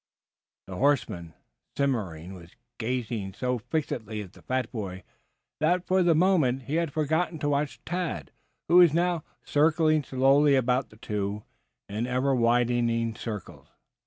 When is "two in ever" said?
10.97-12.33